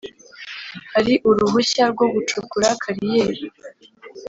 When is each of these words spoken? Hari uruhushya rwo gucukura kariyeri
Hari 0.93 1.13
uruhushya 1.29 1.83
rwo 1.91 2.05
gucukura 2.13 2.67
kariyeri 2.81 3.39